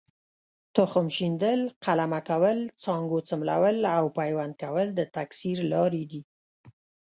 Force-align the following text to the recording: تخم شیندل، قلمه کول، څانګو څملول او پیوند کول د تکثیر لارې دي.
تخم 0.75 1.07
شیندل، 1.15 1.61
قلمه 1.85 2.21
کول، 2.29 2.59
څانګو 2.83 3.17
څملول 3.27 3.77
او 3.97 4.03
پیوند 4.17 4.53
کول 4.63 4.87
د 4.93 4.99
تکثیر 5.15 5.57
لارې 5.73 6.03
دي. 6.11 6.21